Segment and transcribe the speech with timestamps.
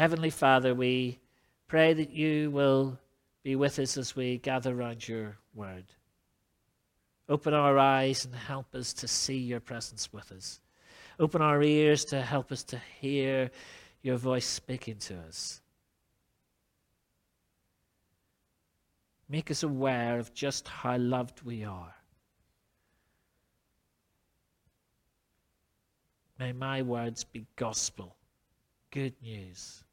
[0.00, 1.18] Heavenly Father, we
[1.66, 2.98] pray that you will
[3.42, 5.84] be with us as we gather around your word.
[7.28, 10.58] Open our eyes and help us to see your presence with us.
[11.18, 13.50] Open our ears to help us to hear
[14.00, 15.60] your voice speaking to us.
[19.28, 21.94] Make us aware of just how loved we are.
[26.38, 28.16] May my words be gospel,
[28.90, 29.84] good news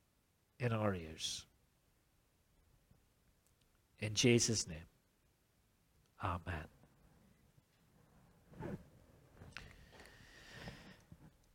[0.59, 1.45] in our ears.
[3.99, 4.77] In Jesus' name,
[6.23, 6.65] Amen.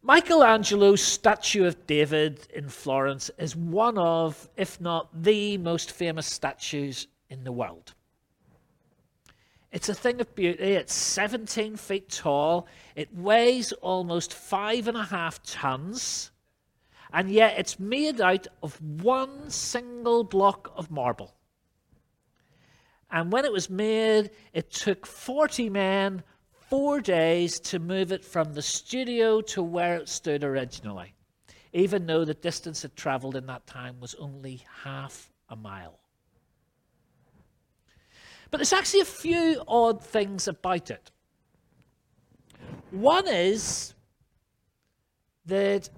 [0.04, 7.06] Michelangelo's statue of David in Florence is one of, if not the most famous statues
[7.30, 7.94] in the world.
[9.70, 10.62] It's a thing of beauty.
[10.62, 12.66] It's 17 feet tall.
[12.96, 16.32] It weighs almost five and a half tons.
[17.12, 21.34] And yet it's made out of one single block of marble.
[23.10, 26.22] And when it was made, it took 40 men
[26.70, 31.12] four days to move it from the studio to where it stood originally,
[31.74, 35.98] even though the distance it travelled in that time was only half a mile.
[38.50, 41.10] But there's actually a few odd things about it.
[42.90, 43.92] One is
[45.44, 45.90] that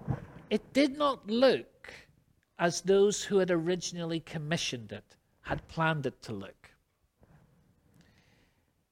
[0.50, 1.92] it did not look
[2.58, 6.70] as those who had originally commissioned it had planned it to look.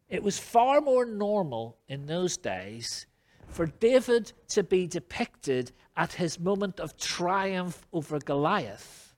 [0.08, 3.06] It was far more normal in those days
[3.48, 9.14] for David to be depicted at his moment of triumph over Goliath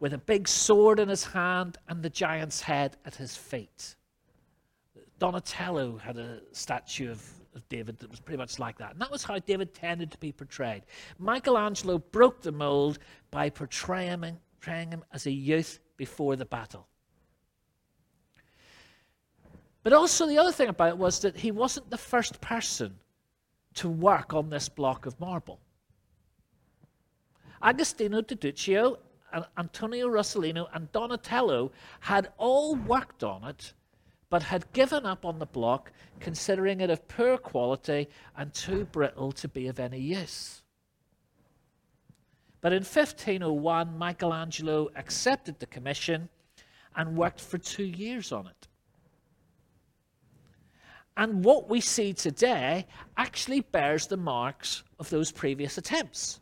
[0.00, 3.96] with a big sword in his hand and the giant's head at his feet.
[5.18, 8.92] Donatello had a statue of, of David that was pretty much like that.
[8.92, 10.84] And that was how David tended to be portrayed.
[11.18, 12.98] Michelangelo broke the mold
[13.30, 16.86] by portraying him, as a youth before the battle.
[19.82, 22.94] But also, the other thing about it was that he wasn't the first person
[23.74, 25.60] to work on this block of marble.
[27.62, 28.98] Agostino di Duccio,
[29.56, 31.70] Antonio Rossellino, and Donatello
[32.00, 33.72] had all worked on it,
[34.30, 39.32] but had given up on the block, considering it of poor quality and too brittle
[39.32, 40.62] to be of any use.
[42.60, 46.28] But in 1501, Michelangelo accepted the commission
[46.96, 48.68] and worked for two years on it.
[51.16, 56.40] And what we see today actually bears the marks of those previous attempts.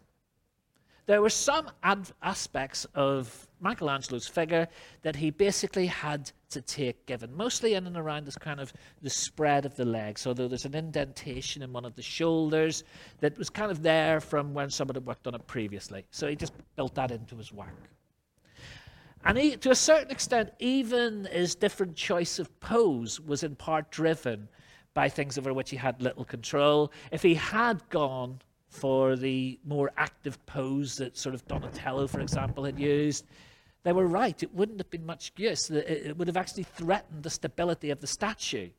[1.06, 4.66] There were some ad- aspects of Michelangelo's figure
[5.02, 8.72] that he basically had to take given, mostly in and around this kind of
[9.02, 12.82] the spread of the legs, although there's an indentation in one of the shoulders
[13.20, 16.04] that was kind of there from when someone had worked on it previously.
[16.10, 17.88] So he just built that into his work.
[19.24, 23.90] And he, to a certain extent, even his different choice of pose was in part
[23.90, 24.48] driven
[24.92, 26.92] by things over which he had little control.
[27.12, 32.64] If he had gone for the more active pose that sort of Donatello, for example,
[32.64, 33.26] had used,
[33.84, 34.42] they were right.
[34.42, 35.70] It wouldn't have been much use.
[35.70, 38.70] It would have actually threatened the stability of the statue.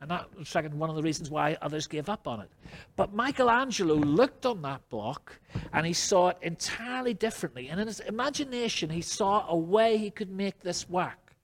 [0.00, 2.50] And that was one of the reasons why others gave up on it.
[2.96, 5.40] But Michelangelo looked on that block
[5.72, 7.68] and he saw it entirely differently.
[7.68, 11.34] And in his imagination, he saw a way he could make this work.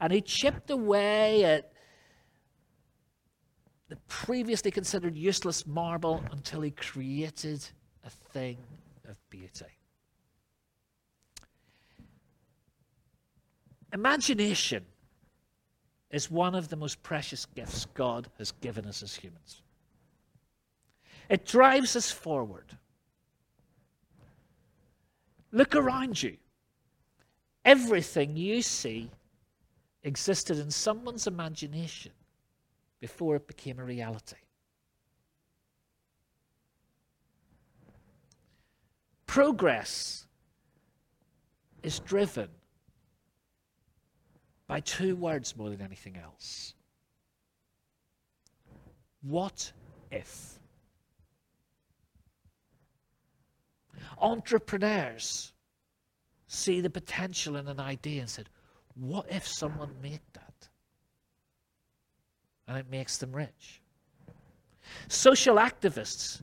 [0.00, 1.71] And he chipped away at
[3.92, 7.62] the previously considered useless marble until he created
[8.06, 8.56] a thing
[9.06, 9.66] of beauty.
[13.92, 14.86] Imagination
[16.10, 19.60] is one of the most precious gifts God has given us as humans.
[21.28, 22.78] It drives us forward.
[25.50, 26.38] Look around you.
[27.66, 29.10] Everything you see
[30.02, 32.12] existed in someone's imagination
[33.02, 34.36] before it became a reality.
[39.26, 40.28] Progress
[41.82, 42.48] is driven
[44.68, 46.74] by two words more than anything else.
[49.22, 49.72] What
[50.12, 50.60] if?
[54.20, 55.52] Entrepreneurs
[56.46, 58.48] see the potential in an idea and said,
[58.94, 60.51] What if someone made that?
[62.72, 63.82] And it makes them rich.
[65.08, 66.40] Social activists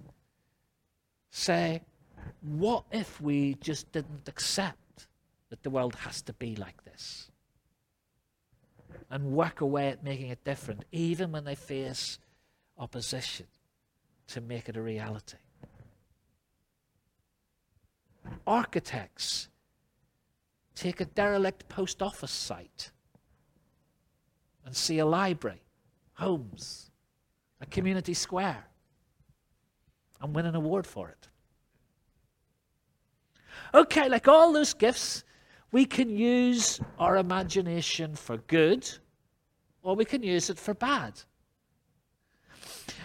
[1.31, 1.81] say,
[2.41, 5.07] what if we just didn't accept
[5.49, 7.31] that the world has to be like this?
[9.09, 12.19] And work away at making it different, even when they face
[12.77, 13.47] opposition
[14.27, 15.37] to make it a reality.
[18.45, 19.49] architects
[20.75, 22.91] take a derelict post office site
[24.65, 25.61] and see a library,
[26.19, 26.91] homes,
[27.61, 28.65] a community square,
[30.21, 31.27] and win an award for it.
[33.73, 35.23] Okay, like all those gifts,
[35.71, 38.89] we can use our imagination for good
[39.81, 41.13] or we can use it for bad.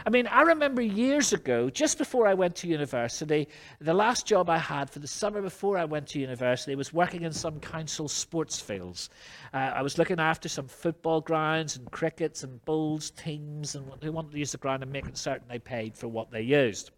[0.06, 3.49] I mean, I remember years ago, just before I went to university,
[3.81, 7.23] the last job I had for the summer before I went to university was working
[7.23, 9.11] in some council sports fields.
[9.52, 14.11] Uh, I was looking after some football grounds and crickets and bowls teams and they
[14.11, 16.91] wanted to use the ground and making certain they paid for what they used.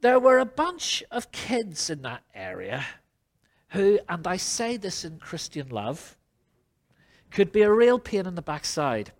[0.00, 2.84] There were a bunch of kids in that area
[3.70, 6.16] who, and I say this in Christian love,
[7.30, 9.12] could be a real pain in the backside.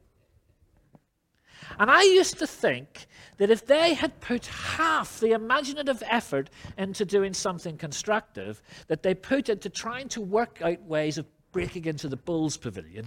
[1.79, 3.06] And I used to think
[3.37, 9.15] that if they had put half the imaginative effort into doing something constructive that they
[9.15, 13.06] put into trying to work out ways of breaking into the Bulls Pavilion,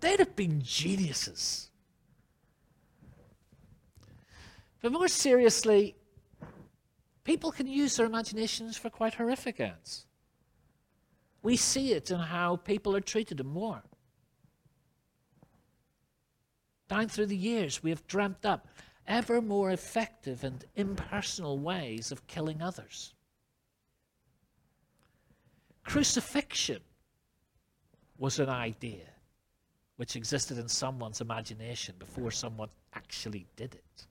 [0.00, 1.70] they'd have been geniuses.
[4.82, 5.96] But more seriously,
[7.24, 10.04] people can use their imaginations for quite horrific ends.
[11.42, 13.82] We see it in how people are treated in war.
[16.88, 18.68] Down through the years, we have dreamt up
[19.06, 23.14] ever more effective and impersonal ways of killing others.
[25.84, 26.80] Crucifixion
[28.18, 29.06] was an idea
[29.96, 34.06] which existed in someone's imagination before someone actually did it.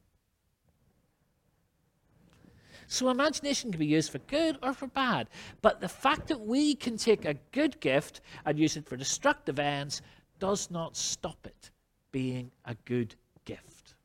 [2.87, 5.29] So imagination can be used for good or for bad.
[5.61, 9.57] But the fact that we can take a good gift and use it for destructive
[9.57, 10.01] ends
[10.39, 11.71] does not stop it
[12.13, 13.95] being a good gift.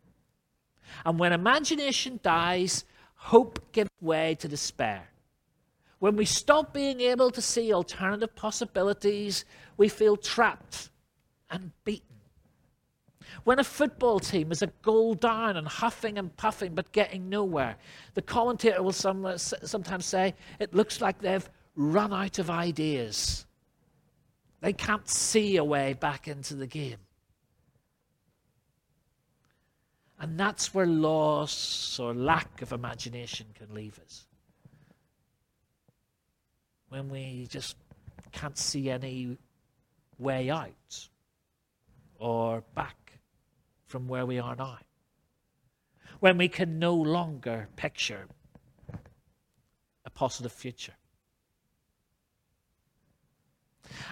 [1.06, 2.84] And when imagination dies,
[3.14, 5.06] hope gives way to despair.
[6.00, 9.44] When we stop being able to see alternative possibilities,
[9.76, 10.90] we feel trapped
[11.50, 12.04] and beaten.
[13.44, 17.76] When a football team is a goal down and huffing and puffing but getting nowhere,
[18.14, 23.44] the commentator will sometimes say, it looks like they've run out of ideas.
[24.60, 26.98] They can't see a way back into the game.
[30.20, 34.26] And that's where loss or lack of imagination can leave us.
[36.88, 37.76] When we just
[38.32, 39.36] can't see any
[40.18, 41.08] way out
[42.18, 43.20] or back
[43.86, 44.78] from where we are now.
[46.20, 48.26] When we can no longer picture
[50.04, 50.94] a positive future.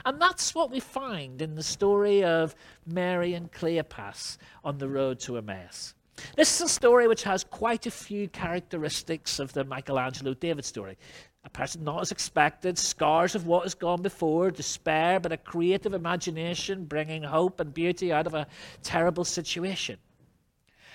[0.05, 2.55] And that's what we find in the story of
[2.87, 5.95] Mary and Cleopas on the road to Emmaus.
[6.37, 10.97] This is a story which has quite a few characteristics of the Michelangelo David story.
[11.45, 15.95] A person not as expected, scars of what has gone before, despair, but a creative
[15.95, 18.47] imagination bringing hope and beauty out of a
[18.83, 19.99] terrible situation.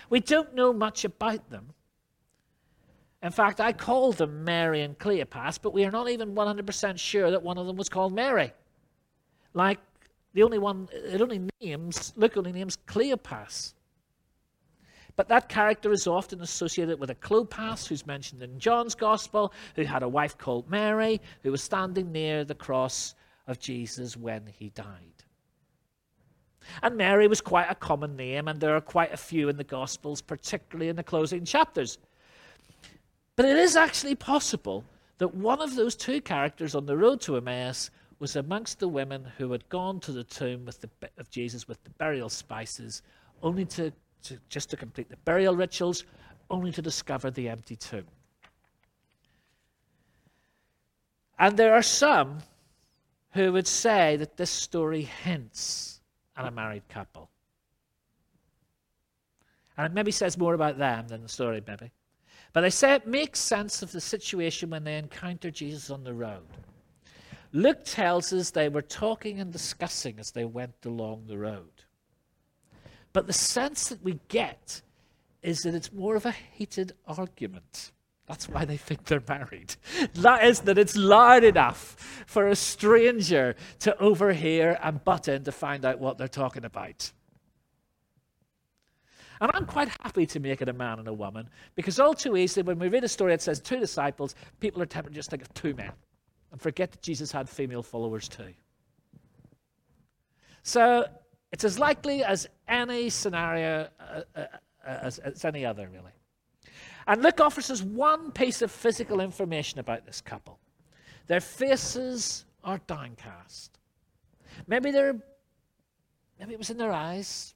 [0.10, 1.74] We don't know much about them.
[3.24, 7.32] In fact, I called them Mary and Cleopas, but we are not even 100% sure
[7.32, 8.52] that one of them was called Mary.
[9.54, 9.80] Like
[10.34, 13.74] the only one, it only names, Luke only names Cleopas.
[15.16, 19.84] But that character is often associated with a Clopas, who's mentioned in John's Gospel, who
[19.84, 23.16] had a wife called Mary, who was standing near the cross
[23.48, 25.24] of Jesus when he died.
[26.84, 29.64] And Mary was quite a common name, and there are quite a few in the
[29.64, 31.98] Gospels, particularly in the closing chapters.
[33.36, 34.86] But it is actually possible
[35.18, 37.90] that one of those two characters on the road to Emmaus
[38.20, 41.90] was amongst the women who had gone to the tomb the, of Jesus with the
[41.92, 43.02] burial spices,
[43.42, 43.92] only to
[44.24, 46.06] to, just to complete the burial rituals,
[46.50, 48.08] only to discover the empty tomb.
[51.40, 52.40] And there are some
[53.32, 56.02] who would say that this story hints
[56.38, 57.30] at a married couple.
[59.78, 61.92] And it maybe says more about them than the story, maybe.
[62.54, 66.14] But they say it makes sense of the situation when they encounter Jesus on the
[66.14, 66.46] road.
[67.54, 71.72] Luke tells us they were talking and discussing as they went along the road.
[73.14, 74.82] But the sense that we get
[75.42, 77.92] is that it's more of a heated argument.
[78.28, 79.76] That's why they think they're married.
[80.16, 85.52] That is, that it's loud enough for a stranger to overhear and butt in to
[85.52, 87.12] find out what they're talking about.
[89.42, 92.38] And I'm quite happy to make it a man and a woman because all too
[92.38, 95.32] easily, when we read a story that says two disciples, people are tempted to just
[95.32, 95.92] think of two men
[96.52, 98.54] and forget that Jesus had female followers too.
[100.64, 101.06] So
[101.52, 104.48] it's as likely as any scenario, uh, uh, uh,
[104.86, 106.12] as, as any other, really.
[107.08, 110.60] And Luke offers us one piece of physical information about this couple.
[111.28, 113.80] Their faces are downcast.
[114.68, 115.20] Maybe they're
[116.40, 117.56] maybe it was in their eyes.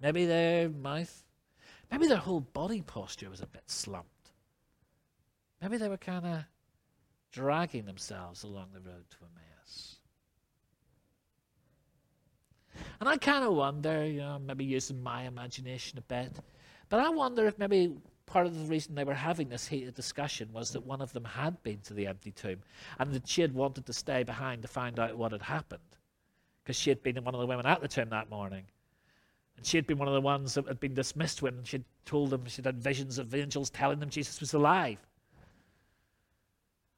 [0.00, 1.24] Maybe their mouth.
[1.90, 4.32] Maybe their whole body posture was a bit slumped.
[5.60, 6.44] Maybe they were kind of
[7.32, 9.49] dragging themselves along the road to a Emmaus.
[13.00, 16.38] And I kind of wonder, you know, maybe using my imagination a bit,
[16.90, 20.52] but I wonder if maybe part of the reason they were having this heated discussion
[20.52, 22.60] was that one of them had been to the empty tomb
[22.98, 25.80] and that she had wanted to stay behind to find out what had happened
[26.62, 28.64] because she had been one of the women at the tomb that morning.
[29.56, 32.30] And she had been one of the ones that had been dismissed when she'd told
[32.30, 34.98] them she'd had visions of angels telling them Jesus was alive.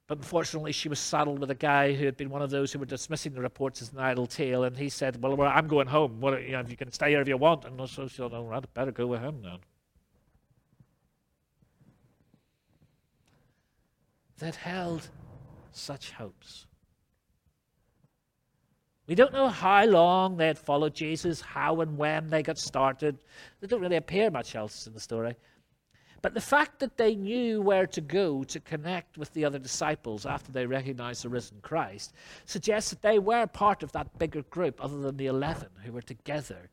[0.09, 2.79] But unfortunately, she was saddled with a guy who had been one of those who
[2.79, 4.65] were dismissing the reports as an idle tale.
[4.65, 6.21] And he said, Well, well I'm going home.
[6.21, 7.65] What, you know, if you can stay here if you want.
[7.65, 9.59] And so she said, Oh, I'd better go with him then.
[14.43, 15.09] that held
[15.71, 16.67] such hopes.
[19.07, 23.19] We don't know how long they had followed Jesus, how and when they got started.
[23.61, 25.35] They don't really appear much else in the story.
[26.23, 30.25] But the fact that they knew where to go to connect with the other disciples
[30.25, 32.13] after they recognized the risen Christ
[32.47, 36.03] suggests that they were part of that bigger group, other than the 11 who were
[36.03, 36.71] together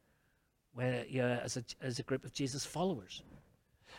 [0.73, 3.23] where, you know, as, a, as a group of Jesus' followers.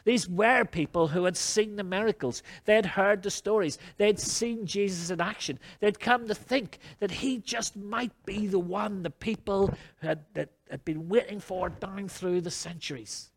[0.04, 2.42] These were people who had seen the miracles.
[2.64, 3.76] They had heard the stories.
[3.99, 5.59] They had seen Jesus in action.
[5.80, 10.50] They'd come to think that he just might be the one the people had, that
[10.71, 13.30] had been waiting for down through the centuries.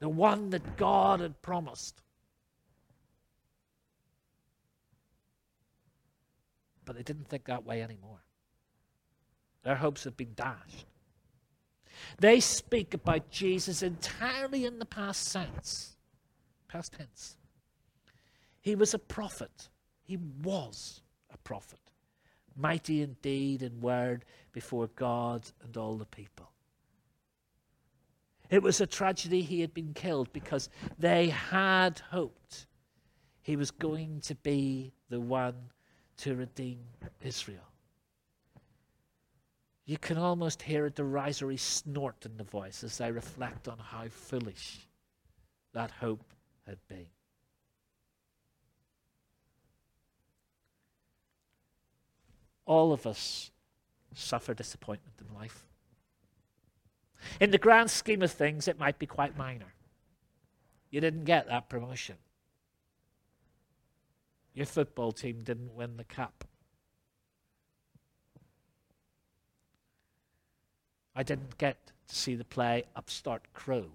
[0.00, 2.02] The one that God had promised.
[6.84, 8.22] But they didn't think that way anymore.
[9.64, 10.86] Their hopes had been dashed.
[12.18, 15.96] They speak about Jesus entirely in the past sense,
[16.68, 17.36] past tense.
[18.60, 19.68] He was a prophet.
[20.02, 21.02] He was
[21.32, 21.80] a prophet,
[22.56, 26.50] mighty in deed and word before God and all the people.
[28.50, 32.66] It was a tragedy he had been killed because they had hoped
[33.42, 35.54] he was going to be the one
[36.18, 36.80] to redeem
[37.22, 37.68] Israel.
[39.84, 44.08] You can almost hear a derisory snort in the voice as they reflect on how
[44.08, 44.86] foolish
[45.72, 46.24] that hope
[46.66, 47.06] had been.
[52.66, 53.50] All of us
[54.14, 55.64] suffer disappointment in life.
[57.40, 59.74] In the grand scheme of things, it might be quite minor.
[60.90, 62.16] You didn't get that promotion.
[64.54, 66.44] Your football team didn't win the cup.
[71.14, 73.86] I didn't get to see the play Upstart Crow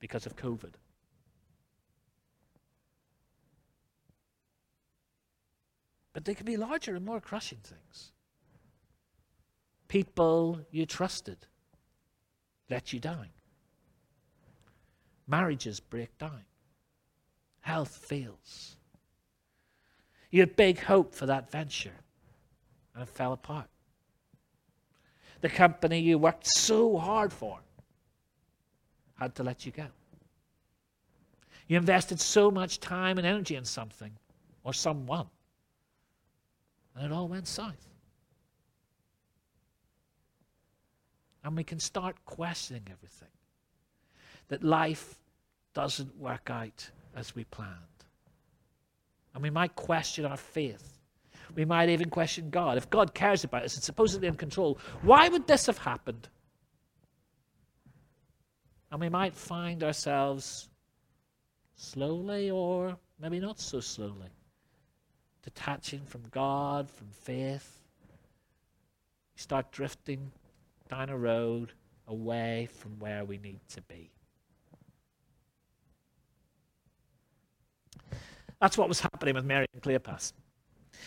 [0.00, 0.74] because of COVID.
[6.12, 8.12] But they can be larger and more crushing things.
[9.86, 11.46] People you trusted
[12.68, 13.28] let you down.
[15.26, 16.42] Marriages break down.
[17.60, 18.76] Health fails.
[20.30, 21.96] You had big hope for that venture,
[22.94, 23.68] and it fell apart
[25.40, 27.60] the company you worked so hard for
[29.18, 29.86] had to let you go.
[31.66, 34.12] You invested so much time and energy in something
[34.64, 35.26] or someone,
[36.94, 37.88] and it all went south.
[41.48, 43.28] And we can start questioning everything.
[44.48, 45.18] That life
[45.74, 47.72] doesn't work out as we planned.
[49.34, 50.98] And we might question our faith
[51.54, 52.76] we might even question God.
[52.76, 56.28] If God cares about us and supposedly in control, why would this have happened?
[58.90, 60.68] And we might find ourselves
[61.76, 64.30] slowly, or maybe not so slowly,
[65.42, 67.80] detaching from God, from faith.
[69.34, 70.30] We start drifting
[70.88, 71.72] down a road
[72.06, 74.10] away from where we need to be.
[78.60, 80.32] That's what was happening with Mary and Cleopas.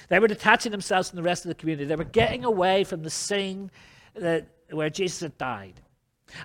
[0.08, 1.86] They were detaching themselves from the rest of the community.
[1.86, 3.70] They were getting away from the scene
[4.16, 5.82] that, where Jesus had died.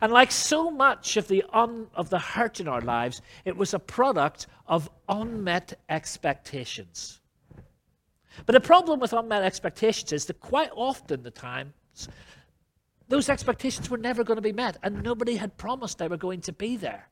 [0.00, 3.73] And like so much of the, un, of the hurt in our lives, it was
[3.73, 7.21] a product of unmet expectations.
[8.45, 11.73] But the problem with unmet expectations is that quite often the times,
[13.08, 16.40] those expectations were never going to be met, and nobody had promised they were going
[16.42, 17.08] to be there.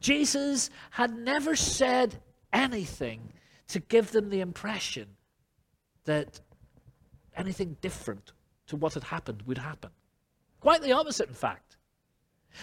[0.00, 2.20] Jesus had never said
[2.52, 3.32] anything
[3.68, 5.08] to give them the impression
[6.04, 6.40] that
[7.36, 8.32] anything different
[8.66, 9.90] to what had happened would happen.
[10.60, 11.71] Quite the opposite, in fact.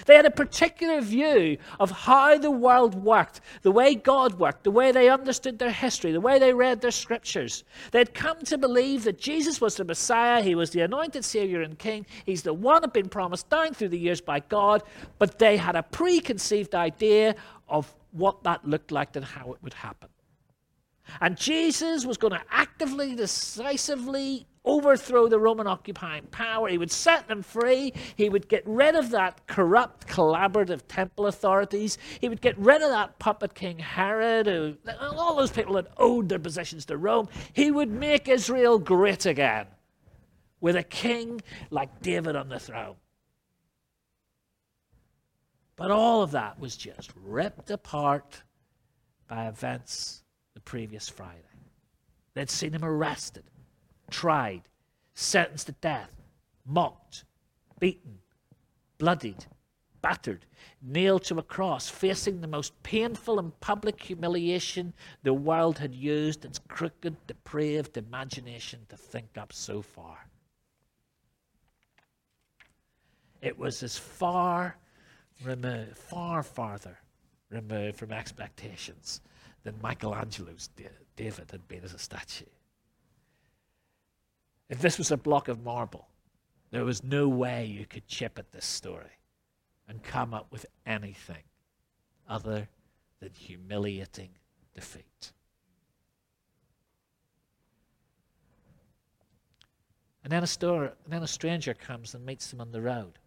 [0.06, 4.72] They had a particular view of how the world worked, the way God worked, the
[4.72, 7.64] way they understood their history, the way they read their scriptures.
[7.92, 11.78] They'd come to believe that Jesus was the Messiah, he was the anointed Savior and
[11.78, 14.84] King, he's the one that had been promised down through the years by God,
[15.18, 17.36] but they had a preconceived idea
[17.68, 20.10] of what that looked like and how it would happen.
[21.22, 26.68] And Jesus was going to actively, decisively overthrow the Roman occupying power.
[26.70, 27.94] He would set them free.
[28.16, 31.98] He would get rid of that corrupt, collaborative temple authorities.
[32.22, 36.30] He would get rid of that puppet king Herod, who, all those people that owed
[36.30, 37.28] their positions to Rome.
[37.54, 39.66] He would make Israel great again
[40.62, 42.96] with a king like David on the throne.
[45.76, 48.44] But all of that was just ripped apart
[49.28, 50.24] by events
[50.54, 51.40] the previous Friday.
[52.34, 53.46] They'd seen him arrested
[54.10, 54.64] tried,
[55.14, 56.14] sentenced to death,
[56.66, 57.26] mocked,
[57.80, 58.20] beaten,
[58.98, 59.46] bloodied,
[60.02, 60.46] battered,
[60.82, 66.46] nailed to a cross, facing the most painful and public humiliation the world had used
[66.46, 70.28] its crooked, depraved imagination to think up so far.
[73.42, 74.78] It was as far
[75.44, 76.98] removed, far farther
[77.50, 79.22] removed from expectations
[79.64, 80.70] than Michelangelo's
[81.16, 82.46] David had been as a statue.
[84.70, 86.08] If this was a block of marble,
[86.72, 89.20] there was no way you could chip at this story
[89.88, 91.44] and come up with anything
[92.28, 92.70] other
[93.20, 94.30] than humiliating
[94.76, 95.32] defeat.
[100.24, 103.18] And then a, store, and then a stranger comes and meets them on the road.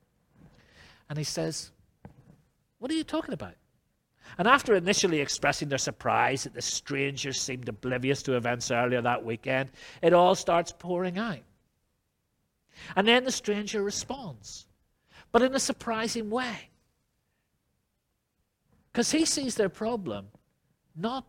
[1.08, 1.72] And he says,
[2.78, 3.54] What are you talking about?
[4.38, 9.24] And after initially expressing their surprise that the strangers seemed oblivious to events earlier that
[9.24, 9.70] weekend,
[10.00, 11.42] it all starts pouring out.
[12.96, 14.66] And then the stranger responds,
[15.30, 16.70] but in a surprising way.
[18.90, 20.28] Because he sees their problem
[20.96, 21.26] not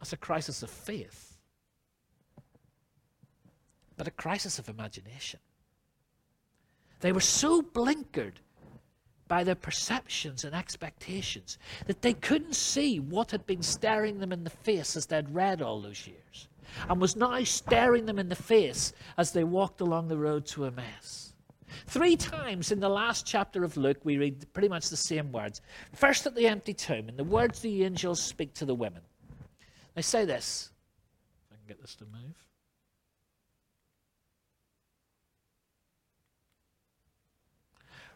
[0.00, 1.38] as a crisis of faith,
[3.96, 5.40] but a crisis of imagination.
[7.00, 8.34] They were so blinkered
[9.32, 14.44] by their perceptions and expectations that they couldn't see what had been staring them in
[14.44, 16.48] the face as they'd read all those years
[16.90, 20.66] and was now staring them in the face as they walked along the road to
[20.66, 21.32] Emmaus.
[21.86, 25.62] Three times in the last chapter of Luke, we read pretty much the same words.
[25.94, 29.00] First at the empty tomb, and the words the angels speak to the women.
[29.94, 30.72] They say this.
[31.46, 32.51] If I can get this to move.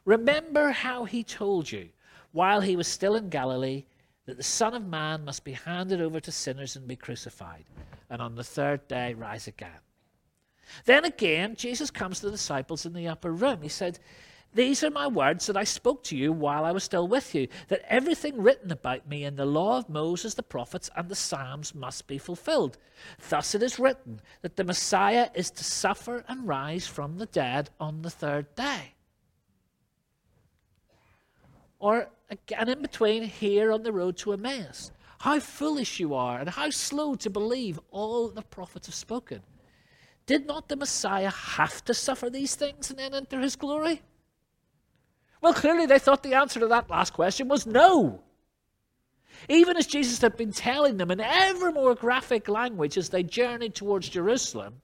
[0.07, 1.89] Remember how he told you
[2.31, 3.85] while he was still in Galilee
[4.27, 7.65] that the Son of Man must be handed over to sinners and be crucified,
[8.09, 9.81] and on the third day rise again.
[10.85, 13.63] Then again, Jesus comes to the disciples in the upper room.
[13.63, 13.99] He said,
[14.55, 17.49] These are my words that I spoke to you while I was still with you,
[17.67, 21.75] that everything written about me in the law of Moses, the prophets, and the Psalms
[21.75, 22.79] must be fulfilled.
[23.29, 27.71] Thus it is written that the Messiah is to suffer and rise from the dead
[27.81, 28.93] on the third day
[31.79, 34.91] or and in between here on the road to Emmaus.
[35.21, 39.43] How foolish you are, and how slow to believe all the prophets have spoken.
[40.27, 44.03] Did not the Messiah have to suffer these things and then enter his glory?
[45.41, 48.23] Well, clearly they thought the answer to that last question was no.
[49.49, 53.75] Even as Jesus had been telling them in ever more graphic language as they journeyed
[53.75, 54.81] towards Jerusalem.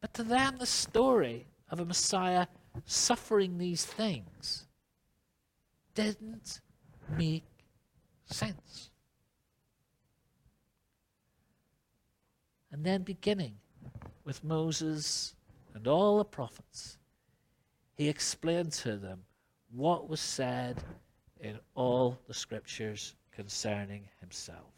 [0.00, 2.46] But to them, the story of a Messiah
[2.84, 4.66] suffering these things
[5.94, 6.60] didn't
[7.16, 7.44] make
[8.26, 8.90] sense.
[12.72, 13.54] And then, beginning
[14.24, 15.34] with Moses
[15.74, 16.98] and all the prophets,
[17.96, 19.20] he explained to them
[19.70, 20.82] what was said
[21.40, 24.72] in all the scriptures concerning himself.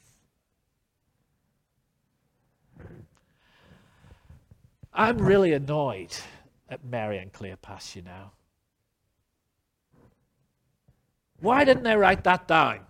[4.92, 6.14] I'm really annoyed
[6.68, 8.30] at Mary and Cleopas, you know.
[11.40, 12.80] Why didn't they write that down?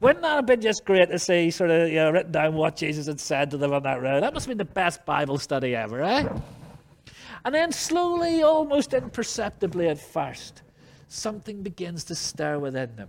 [0.00, 2.76] Wouldn't that have been just great to see, sort of, you know, written down what
[2.76, 4.22] Jesus had said to them on that road?
[4.22, 6.28] That must have been the best Bible study ever, eh?
[7.44, 10.62] And then slowly, almost imperceptibly at first,
[11.08, 13.08] something begins to stir within them.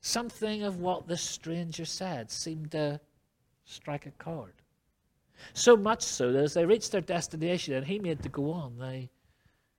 [0.00, 3.00] Something of what the stranger said seemed to
[3.64, 4.54] strike a chord.
[5.52, 8.78] So much so that as they reached their destination and he made to go on,
[8.78, 9.10] they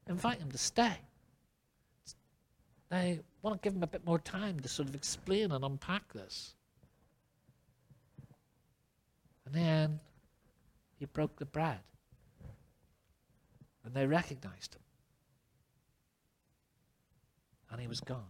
[0.07, 0.97] invite him to stay.
[2.89, 6.13] They want to give him a bit more time to sort of explain and unpack
[6.13, 6.53] this.
[9.45, 9.99] And then
[10.99, 11.79] he broke the bread.
[13.83, 14.81] And they recognized him.
[17.75, 18.23] and he was gone.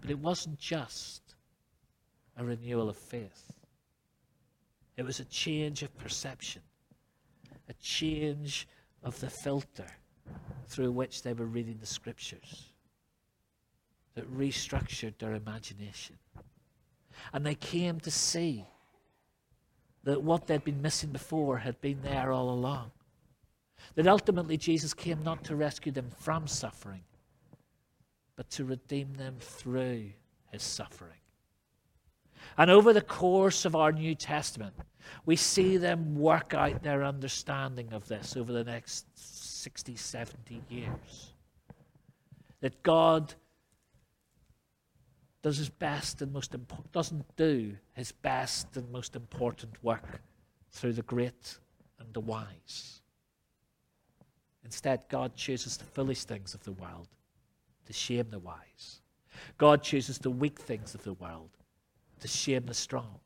[0.00, 1.25] But it wasn't just
[2.36, 3.52] a renewal of faith,
[4.96, 6.62] it was a change of perception,
[7.68, 8.66] a change
[9.02, 9.86] of the filter
[10.68, 12.72] through which they were reading the scriptures
[14.14, 16.16] that restructured their imagination.
[17.32, 18.64] And they came to see
[20.04, 22.90] that what they'd been missing before had been there all along.
[23.94, 27.02] That ultimately Jesus came not to rescue them from suffering,
[28.36, 30.10] but to redeem them through
[30.50, 31.18] his suffering.
[32.58, 34.74] And over the course of our New Testament,
[35.24, 41.32] we see them work out their understanding of this over the next 60, 70 years.
[42.60, 43.34] That God
[45.42, 50.20] does his best and most impo- doesn't do his best and most important work
[50.72, 51.58] through the great
[52.00, 53.00] and the wise.
[54.64, 57.06] Instead, God chooses the foolish things of the world
[57.86, 59.00] to shame the wise.
[59.58, 61.55] God chooses the weak things of the world
[62.20, 63.20] to shame the strong.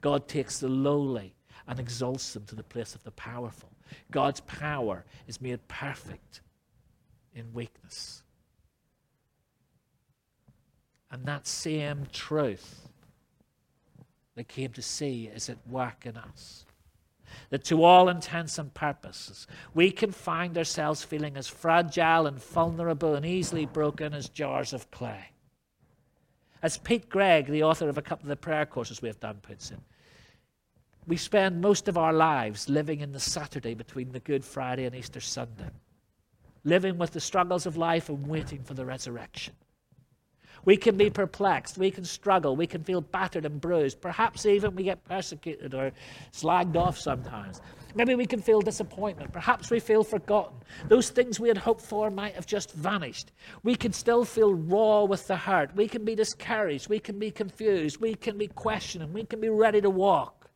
[0.00, 1.34] God takes the lowly
[1.66, 3.70] and exalts them to the place of the powerful.
[4.10, 6.40] God's power is made perfect
[7.34, 8.22] in weakness.
[11.10, 12.88] And that same truth
[14.34, 16.64] they came to see is at work in us.
[17.50, 23.14] That to all intents and purposes, we can find ourselves feeling as fragile and vulnerable
[23.14, 25.32] and easily broken as jars of clay.
[26.62, 29.38] As Pete Greig, the author of a couple of the prayer courses we have done,
[29.42, 29.78] puts it,
[31.06, 34.94] we spend most of our lives living in the Saturday between the Good Friday and
[34.94, 35.70] Easter Sunday,
[36.62, 39.54] living with the struggles of life and waiting for the resurrection.
[40.64, 41.76] We can be perplexed.
[41.76, 42.54] We can struggle.
[42.54, 44.00] We can feel battered and bruised.
[44.00, 45.90] Perhaps even we get persecuted or
[46.32, 47.60] slagged off sometimes.
[47.94, 49.32] Maybe we can feel disappointment.
[49.32, 50.56] Perhaps we feel forgotten.
[50.88, 53.32] Those things we had hoped for might have just vanished.
[53.62, 55.74] We can still feel raw with the hurt.
[55.76, 56.88] We can be discouraged.
[56.88, 58.00] We can be confused.
[58.00, 59.12] We can be questioning.
[59.12, 60.50] We can be ready to walk.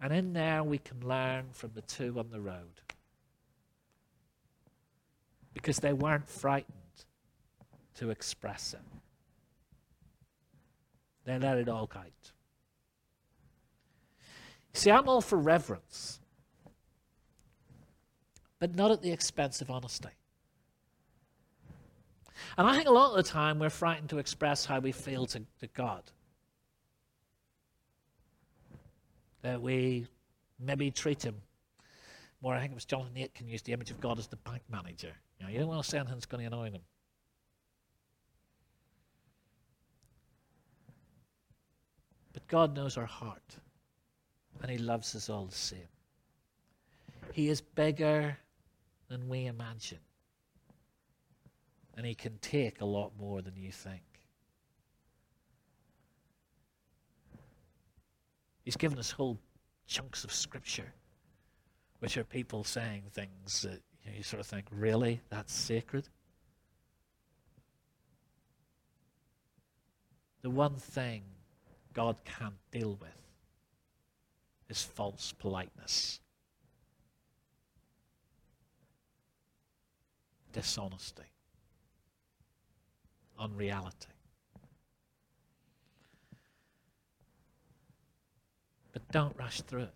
[0.00, 2.80] And in there, we can learn from the two on the road.
[5.52, 6.74] Because they weren't frightened
[7.96, 8.80] to express it.
[11.24, 12.32] They let it all out.
[14.74, 16.20] See, I'm all for reverence,
[18.58, 20.10] but not at the expense of honesty.
[22.58, 25.26] And I think a lot of the time we're frightened to express how we feel
[25.26, 26.02] to, to God.
[29.42, 30.06] That we
[30.58, 31.36] maybe treat him
[32.42, 32.54] more.
[32.54, 35.12] I think it was Jonathan Aitken used the image of God as the bank manager.
[35.38, 36.82] You know, you don't want to say anything that's going to annoy him.
[42.32, 43.56] But God knows our heart,
[44.64, 45.90] and He loves us all the same.
[47.34, 48.38] He is bigger
[49.10, 49.98] than we imagine,
[51.94, 54.00] and He can take a lot more than you think.
[58.64, 59.38] He's given us whole
[59.86, 60.94] chunks of Scripture,
[61.98, 65.20] which are people saying things that you, know, you sort of think, really?
[65.28, 66.08] That's sacred?
[70.40, 71.20] The one thing
[71.92, 73.23] God can't deal with
[74.68, 76.20] is false politeness,
[80.52, 81.22] dishonesty,
[83.38, 84.08] unreality.
[88.92, 89.94] But don't rush through it.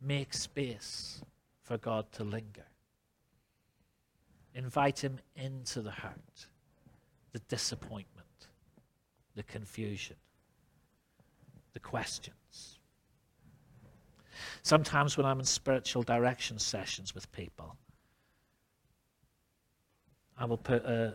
[0.00, 1.22] Make space
[1.62, 2.66] for God to linger.
[4.54, 6.46] Invite Him into the hurt,
[7.32, 8.48] the disappointment,
[9.34, 10.16] the confusion
[11.76, 12.36] the questions.
[14.62, 17.76] Sometimes when I'm in spiritual direction sessions with people,
[20.38, 21.14] I will put a,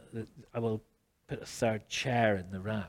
[0.54, 0.82] I will
[1.28, 2.84] put a third chair in the room.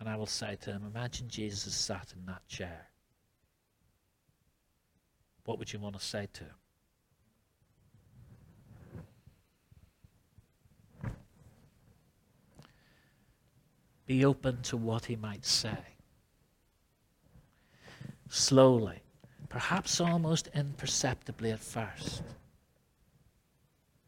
[0.00, 2.88] And I will say to them, Imagine Jesus sat in that chair.
[5.44, 6.50] What would you want to say to him?
[14.06, 15.93] Be open to what he might say.
[18.34, 18.98] Slowly,
[19.48, 22.24] perhaps almost imperceptibly at first,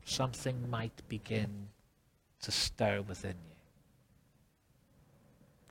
[0.05, 1.69] something might begin
[2.41, 3.57] to stir within you.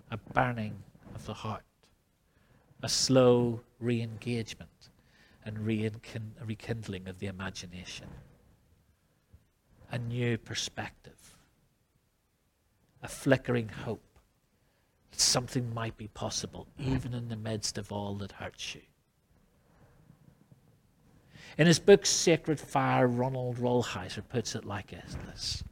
[0.10, 0.82] A burning
[1.14, 1.66] of the heart,
[2.82, 4.90] a slow re engagement
[5.44, 8.08] and rekindling of the imagination,
[9.92, 11.36] a new perspective,
[13.04, 14.05] a flickering hope
[15.20, 18.82] something might be possible, even in the midst of all that hurts you.
[21.58, 25.64] In his book Sacred Fire, Ronald Rolheiser puts it like this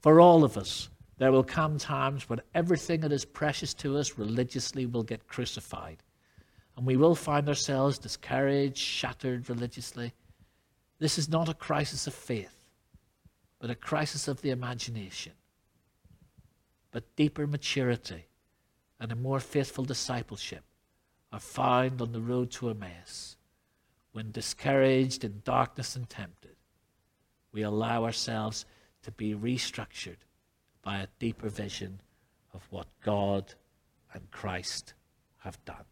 [0.00, 4.18] For all of us, there will come times when everything that is precious to us
[4.18, 6.02] religiously will get crucified.
[6.76, 10.14] And we will find ourselves discouraged, shattered religiously.
[10.98, 12.64] This is not a crisis of faith,
[13.60, 15.32] but a crisis of the imagination.
[16.90, 18.26] But deeper maturity
[19.02, 20.62] and a more faithful discipleship
[21.32, 23.36] are found on the road to Emmaus
[24.12, 26.54] when discouraged in darkness and tempted,
[27.50, 28.64] we allow ourselves
[29.02, 30.18] to be restructured
[30.82, 31.98] by a deeper vision
[32.54, 33.52] of what God
[34.14, 34.94] and Christ
[35.38, 35.84] have done.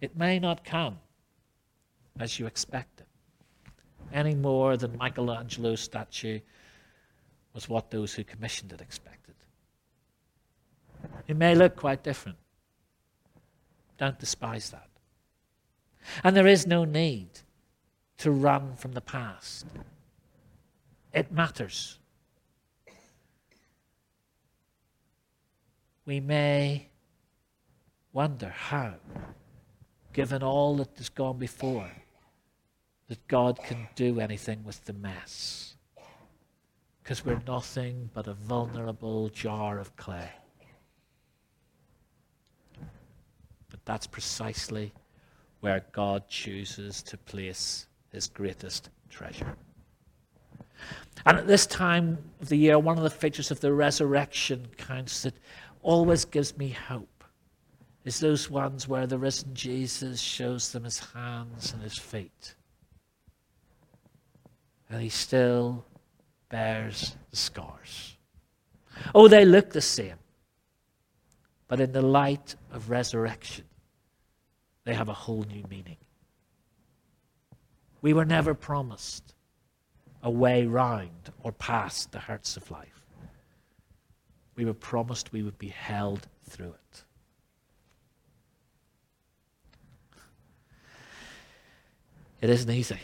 [0.00, 0.96] It may not come
[2.18, 3.06] as you expect it,
[4.10, 6.40] any more than Michelangelo's statue
[7.52, 9.19] was what those who commissioned it expected.
[11.28, 12.38] It may look quite different.
[13.98, 14.88] Don't despise that.
[16.24, 17.28] And there is no need
[18.18, 19.66] to run from the past.
[21.12, 21.98] It matters.
[26.06, 26.88] We may
[28.12, 28.94] wonder how,
[30.12, 31.90] given all that has gone before,
[33.08, 35.74] that God can do anything with the mess.
[37.02, 40.30] Because we're nothing but a vulnerable jar of clay.
[43.90, 44.92] That's precisely
[45.62, 49.56] where God chooses to place his greatest treasure.
[51.26, 55.24] And at this time of the year, one of the features of the resurrection counts
[55.24, 55.34] that
[55.82, 57.24] always gives me hope
[58.04, 62.54] is those ones where the risen Jesus shows them his hands and his feet.
[64.88, 65.84] And he still
[66.48, 68.16] bears the scars.
[69.16, 70.18] Oh, they look the same.
[71.66, 73.64] But in the light of resurrection,
[74.84, 75.96] they have a whole new meaning.
[78.02, 79.34] We were never promised
[80.22, 83.04] a way round or past the hurts of life.
[84.56, 87.04] We were promised we would be held through it.
[92.40, 93.00] It isn't easy.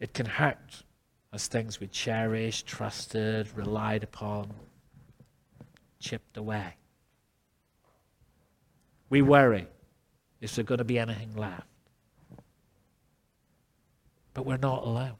[0.00, 0.82] It can hurt
[1.32, 4.52] as things we cherished, trusted, relied upon,
[5.98, 6.74] chipped away.
[9.14, 9.68] We worry
[10.40, 11.68] is there going to be anything left?
[14.32, 15.18] But we're not alone.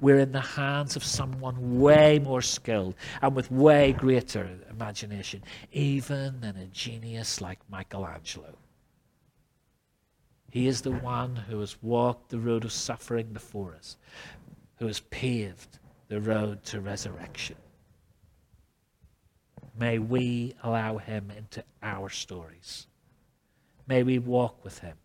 [0.00, 6.42] We're in the hands of someone way more skilled and with way greater imagination, even
[6.42, 8.56] than a genius like Michelangelo.
[10.48, 13.96] He is the one who has walked the road of suffering before us,
[14.76, 17.56] who has paved the road to resurrection.
[19.78, 22.86] May we allow him into our stories.
[23.86, 24.96] May we walk with him.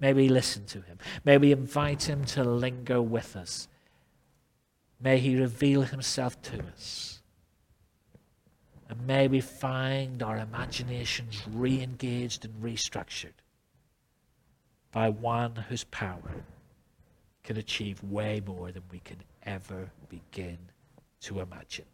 [0.00, 0.98] May we listen to him.
[1.24, 3.68] May we invite him to linger with us.
[5.00, 7.22] May he reveal himself to us.
[8.88, 13.32] And may we find our imaginations re engaged and restructured
[14.92, 16.44] by one whose power
[17.42, 20.58] can achieve way more than we can ever begin
[21.20, 21.86] to imagine.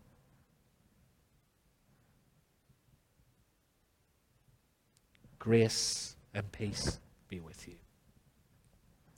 [5.43, 7.82] Grace and peace be with you.